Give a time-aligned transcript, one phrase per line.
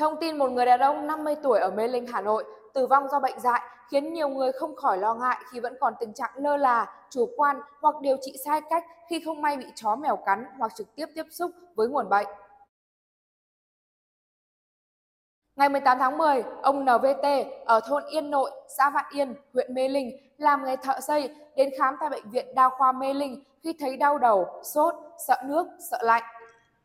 [0.00, 3.08] Thông tin một người đàn ông 50 tuổi ở Mê Linh, Hà Nội tử vong
[3.08, 6.30] do bệnh dại khiến nhiều người không khỏi lo ngại khi vẫn còn tình trạng
[6.34, 10.16] lơ là, chủ quan hoặc điều trị sai cách khi không may bị chó mèo
[10.16, 12.26] cắn hoặc trực tiếp tiếp xúc với nguồn bệnh.
[15.56, 17.26] Ngày 18 tháng 10, ông NVT
[17.64, 21.70] ở thôn Yên Nội, xã Vạn Yên, huyện Mê Linh làm nghề thợ xây đến
[21.78, 24.94] khám tại bệnh viện đa khoa Mê Linh khi thấy đau đầu, sốt,
[25.28, 26.22] sợ nước, sợ lạnh.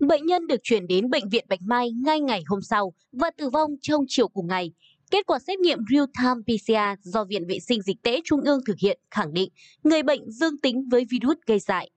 [0.00, 3.50] Bệnh nhân được chuyển đến bệnh viện Bạch Mai ngay ngày hôm sau và tử
[3.50, 4.72] vong trong chiều cùng ngày.
[5.10, 8.76] Kết quả xét nghiệm real-time PCR do Viện Vệ sinh Dịch tễ Trung ương thực
[8.82, 9.48] hiện khẳng định
[9.82, 11.90] người bệnh dương tính với virus gây dại.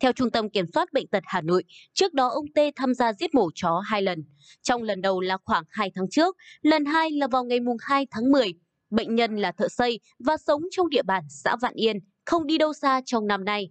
[0.00, 3.12] Theo Trung tâm Kiểm soát Bệnh tật Hà Nội, trước đó ông T tham gia
[3.12, 4.24] giết mổ chó hai lần.
[4.62, 8.32] Trong lần đầu là khoảng 2 tháng trước, lần hai là vào ngày 2 tháng
[8.32, 8.54] 10.
[8.90, 12.58] Bệnh nhân là thợ xây và sống trong địa bàn xã Vạn Yên, không đi
[12.58, 13.70] đâu xa trong năm nay.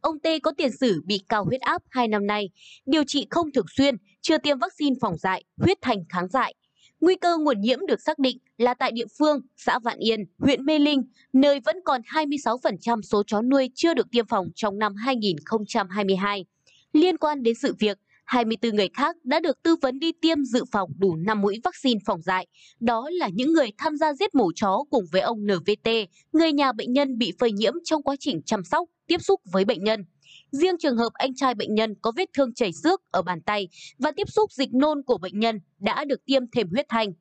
[0.00, 2.50] Ông Tê có tiền sử bị cao huyết áp 2 năm nay,
[2.86, 6.54] điều trị không thường xuyên, chưa tiêm vaccine phòng dại, huyết thành kháng dại.
[7.00, 10.64] Nguy cơ nguồn nhiễm được xác định là tại địa phương, xã Vạn Yên, huyện
[10.64, 14.94] Mê Linh, nơi vẫn còn 26% số chó nuôi chưa được tiêm phòng trong năm
[14.94, 16.44] 2022.
[16.92, 20.64] Liên quan đến sự việc, 24 người khác đã được tư vấn đi tiêm dự
[20.72, 22.46] phòng đủ 5 mũi vaccine phòng dại.
[22.80, 25.90] Đó là những người tham gia giết mổ chó cùng với ông NVT,
[26.32, 29.64] người nhà bệnh nhân bị phơi nhiễm trong quá trình chăm sóc, tiếp xúc với
[29.64, 30.04] bệnh nhân.
[30.50, 33.68] Riêng trường hợp anh trai bệnh nhân có vết thương chảy xước ở bàn tay
[33.98, 37.12] và tiếp xúc dịch nôn của bệnh nhân đã được tiêm thêm huyết thanh.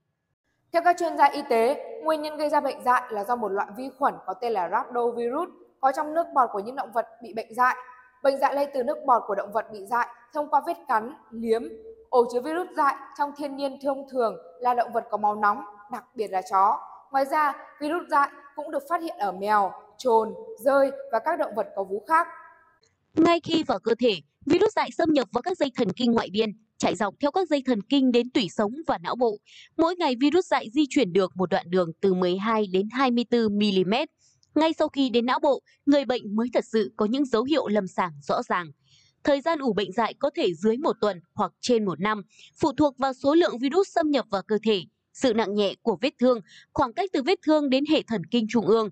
[0.72, 3.50] Theo các chuyên gia y tế, nguyên nhân gây ra bệnh dại là do một
[3.50, 7.06] loại vi khuẩn có tên là rhabdovirus có trong nước bọt của những động vật
[7.24, 7.76] bị bệnh dại.
[8.24, 11.14] Bệnh dại lây từ nước bọt của động vật bị dại thông qua vết cắn,
[11.32, 11.64] liếm.
[12.10, 15.62] Ổ chứa virus dại trong thiên nhiên thông thường là động vật có máu nóng,
[15.92, 16.80] đặc biệt là chó.
[17.12, 21.56] Ngoài ra, virus dại cũng được phát hiện ở mèo, trồn, rơi và các động
[21.56, 22.28] vật có vú khác.
[23.16, 24.14] Ngay khi vào cơ thể,
[24.46, 27.50] virus dại xâm nhập vào các dây thần kinh ngoại biên, chạy dọc theo các
[27.50, 29.38] dây thần kinh đến tủy sống và não bộ.
[29.78, 33.94] Mỗi ngày virus dại di chuyển được một đoạn đường từ 12 đến 24 mm.
[34.58, 37.68] Ngay sau khi đến não bộ, người bệnh mới thật sự có những dấu hiệu
[37.68, 38.72] lâm sàng rõ ràng.
[39.24, 42.22] Thời gian ủ bệnh dại có thể dưới một tuần hoặc trên một năm,
[42.62, 44.82] phụ thuộc vào số lượng virus xâm nhập vào cơ thể,
[45.14, 46.40] sự nặng nhẹ của vết thương,
[46.74, 48.90] khoảng cách từ vết thương đến hệ thần kinh trung ương.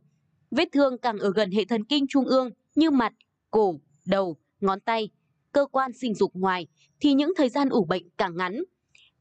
[0.52, 3.14] Vết thương càng ở gần hệ thần kinh trung ương như mặt,
[3.52, 5.09] cổ, đầu, ngón tay,
[5.52, 6.68] cơ quan sinh dục ngoài
[7.00, 8.64] thì những thời gian ủ bệnh càng ngắn.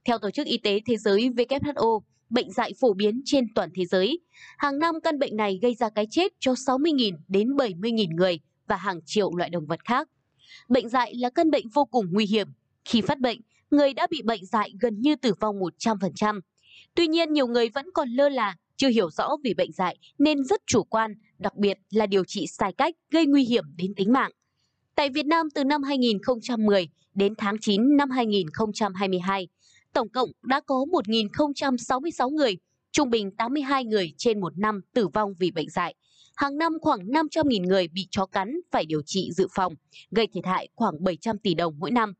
[0.05, 2.01] Theo Tổ chức Y tế Thế giới WHO,
[2.35, 4.19] bệnh dại phổ biến trên toàn thế giới.
[4.59, 8.77] Hàng năm căn bệnh này gây ra cái chết cho 60.000 đến 70.000 người và
[8.77, 10.09] hàng triệu loại động vật khác.
[10.69, 12.49] Bệnh dại là căn bệnh vô cùng nguy hiểm.
[12.85, 13.41] Khi phát bệnh,
[13.71, 16.41] người đã bị bệnh dại gần như tử vong 100%.
[16.95, 20.45] Tuy nhiên, nhiều người vẫn còn lơ là, chưa hiểu rõ về bệnh dại nên
[20.45, 24.13] rất chủ quan, đặc biệt là điều trị sai cách gây nguy hiểm đến tính
[24.13, 24.31] mạng.
[24.95, 29.49] Tại Việt Nam từ năm 2010 đến tháng 9 năm 2022,
[29.95, 32.57] tổng cộng đã có 1.066 người,
[32.93, 35.95] trung bình 82 người trên một năm tử vong vì bệnh dại.
[36.37, 39.75] Hàng năm khoảng 500.000 người bị chó cắn phải điều trị dự phòng,
[40.11, 42.13] gây thiệt hại khoảng 700 tỷ đồng mỗi năm.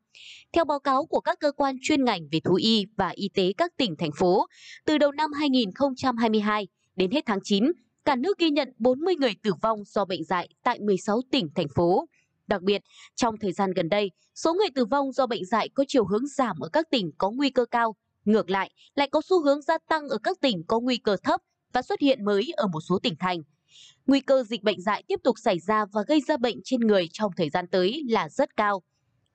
[0.53, 3.53] Theo báo cáo của các cơ quan chuyên ngành về thú y và y tế
[3.57, 4.45] các tỉnh, thành phố,
[4.85, 7.63] từ đầu năm 2022 đến hết tháng 9,
[8.05, 11.67] cả nước ghi nhận 40 người tử vong do bệnh dại tại 16 tỉnh, thành
[11.75, 12.05] phố.
[12.47, 12.81] Đặc biệt,
[13.15, 16.27] trong thời gian gần đây, số người tử vong do bệnh dại có chiều hướng
[16.27, 17.95] giảm ở các tỉnh có nguy cơ cao.
[18.25, 21.41] Ngược lại, lại có xu hướng gia tăng ở các tỉnh có nguy cơ thấp
[21.73, 23.41] và xuất hiện mới ở một số tỉnh thành.
[24.07, 27.07] Nguy cơ dịch bệnh dại tiếp tục xảy ra và gây ra bệnh trên người
[27.11, 28.81] trong thời gian tới là rất cao.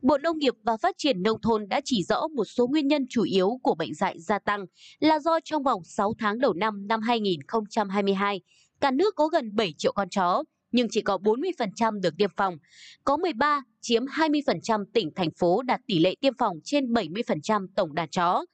[0.03, 3.07] Bộ Nông nghiệp và Phát triển Nông thôn đã chỉ rõ một số nguyên nhân
[3.09, 4.65] chủ yếu của bệnh dại gia tăng
[4.99, 8.41] là do trong vòng 6 tháng đầu năm năm 2022,
[8.81, 10.43] cả nước có gần 7 triệu con chó,
[10.73, 12.59] nhưng chỉ có 40% được tiêm phòng.
[13.05, 17.95] Có 13 chiếm 20% tỉnh thành phố đạt tỷ lệ tiêm phòng trên 70% tổng
[17.95, 18.45] đàn chó.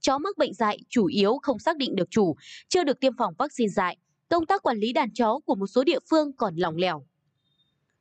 [0.00, 2.36] Chó mắc bệnh dại chủ yếu không xác định được chủ,
[2.68, 3.96] chưa được tiêm phòng vaccine dại.
[4.28, 7.06] Công tác quản lý đàn chó của một số địa phương còn lỏng lẻo.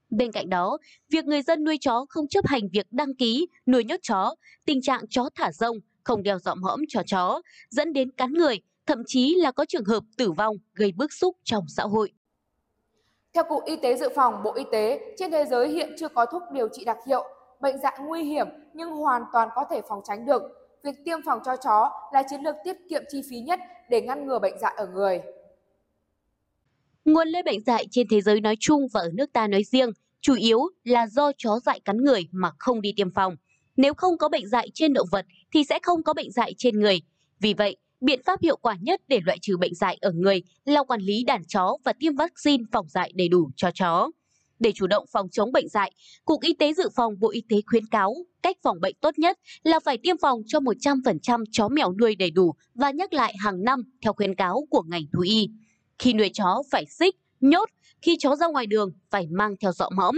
[0.09, 0.77] Bên cạnh đó,
[1.09, 4.35] việc người dân nuôi chó không chấp hành việc đăng ký, nuôi nhốt chó,
[4.65, 8.59] tình trạng chó thả rông, không đeo dọm hõm cho chó, dẫn đến cắn người,
[8.85, 12.11] thậm chí là có trường hợp tử vong gây bức xúc trong xã hội.
[13.35, 16.25] Theo Cục Y tế Dự phòng Bộ Y tế, trên thế giới hiện chưa có
[16.25, 17.23] thuốc điều trị đặc hiệu.
[17.59, 20.41] Bệnh dạng nguy hiểm nhưng hoàn toàn có thể phòng tránh được.
[20.83, 23.59] Việc tiêm phòng cho chó là chiến lược tiết kiệm chi phí nhất
[23.89, 25.21] để ngăn ngừa bệnh dạy ở người.
[27.05, 29.91] Nguồn lây bệnh dạy trên thế giới nói chung và ở nước ta nói riêng
[30.21, 33.35] chủ yếu là do chó dại cắn người mà không đi tiêm phòng.
[33.77, 36.79] Nếu không có bệnh dạy trên động vật thì sẽ không có bệnh dạy trên
[36.79, 37.01] người.
[37.39, 40.83] Vì vậy, biện pháp hiệu quả nhất để loại trừ bệnh dại ở người là
[40.83, 44.09] quản lý đàn chó và tiêm vaccine phòng dại đầy đủ cho chó.
[44.59, 45.91] Để chủ động phòng chống bệnh dại,
[46.25, 49.39] Cục Y tế Dự phòng Bộ Y tế khuyến cáo cách phòng bệnh tốt nhất
[49.63, 53.63] là phải tiêm phòng cho 100% chó mèo nuôi đầy đủ và nhắc lại hàng
[53.63, 55.49] năm theo khuyến cáo của ngành thú y.
[55.99, 57.69] Khi nuôi chó phải xích, nhốt,
[58.01, 60.15] khi chó ra ngoài đường phải mang theo dọ mõm.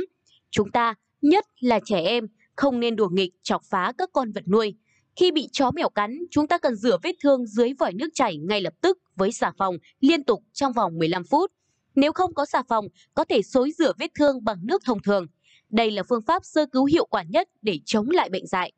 [0.51, 4.47] Chúng ta, nhất là trẻ em, không nên đùa nghịch chọc phá các con vật
[4.47, 4.75] nuôi.
[5.19, 8.37] Khi bị chó mèo cắn, chúng ta cần rửa vết thương dưới vòi nước chảy
[8.37, 11.51] ngay lập tức với xà phòng liên tục trong vòng 15 phút.
[11.95, 15.25] Nếu không có xà phòng, có thể xối rửa vết thương bằng nước thông thường.
[15.69, 18.71] Đây là phương pháp sơ cứu hiệu quả nhất để chống lại bệnh dại.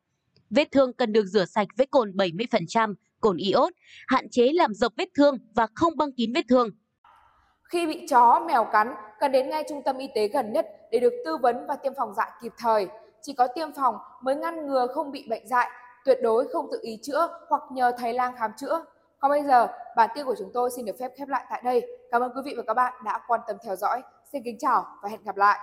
[0.50, 3.72] Vết thương cần được rửa sạch với cồn 70%, cồn iốt,
[4.06, 6.68] hạn chế làm dập vết thương và không băng kín vết thương.
[7.62, 11.00] Khi bị chó, mèo cắn, cần đến ngay trung tâm y tế gần nhất để
[11.00, 12.86] được tư vấn và tiêm phòng dại kịp thời.
[13.22, 15.70] Chỉ có tiêm phòng mới ngăn ngừa không bị bệnh dại,
[16.04, 18.84] tuyệt đối không tự ý chữa hoặc nhờ thầy lang khám chữa.
[19.18, 21.86] Còn bây giờ, bản tin của chúng tôi xin được phép khép lại tại đây.
[22.10, 24.02] Cảm ơn quý vị và các bạn đã quan tâm theo dõi.
[24.32, 25.58] Xin kính chào và hẹn gặp lại.